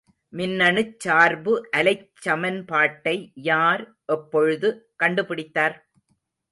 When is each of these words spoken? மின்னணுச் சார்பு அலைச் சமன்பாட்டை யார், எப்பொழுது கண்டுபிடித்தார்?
மின்னணுச் 0.33 0.95
சார்பு 0.97 1.53
அலைச் 1.77 2.07
சமன்பாட்டை 2.21 3.15
யார், 3.43 3.85
எப்பொழுது 4.07 4.71
கண்டுபிடித்தார்? 5.03 5.77